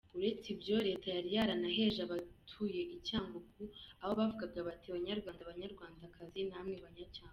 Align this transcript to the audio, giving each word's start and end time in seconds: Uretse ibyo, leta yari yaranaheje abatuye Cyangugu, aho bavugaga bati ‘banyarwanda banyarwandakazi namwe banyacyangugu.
Uretse 0.17 0.47
ibyo, 0.55 0.75
leta 0.87 1.07
yari 1.15 1.29
yaranaheje 1.35 1.99
abatuye 2.03 2.81
Cyangugu, 3.07 3.63
aho 4.01 4.11
bavugaga 4.19 4.59
bati 4.67 4.87
‘banyarwanda 4.95 5.41
banyarwandakazi 5.49 6.39
namwe 6.49 6.75
banyacyangugu. 6.85 7.29